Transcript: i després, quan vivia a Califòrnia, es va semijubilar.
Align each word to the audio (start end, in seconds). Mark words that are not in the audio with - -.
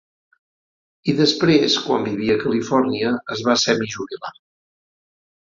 i 1.11 1.13
després, 1.19 1.75
quan 1.83 2.07
vivia 2.07 2.39
a 2.39 2.41
Califòrnia, 2.45 3.13
es 3.37 3.45
va 3.49 3.57
semijubilar. 3.67 4.35